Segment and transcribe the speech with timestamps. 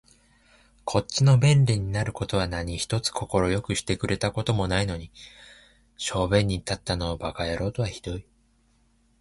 [0.83, 5.11] こっちの便利になる事は何一つ快くしてくれた事もないのに、
[5.95, 8.25] 小便に立ったのを馬鹿野郎とは酷い